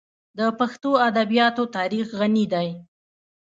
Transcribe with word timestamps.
د 0.37 0.39
پښتو 0.59 0.91
ادبیاتو 1.07 1.63
تاریخ 1.77 2.07
غني 2.19 2.45
دی. 2.53 2.69